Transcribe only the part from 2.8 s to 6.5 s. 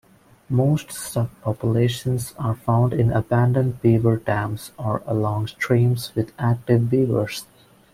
in abandoned beaver dams or along streams with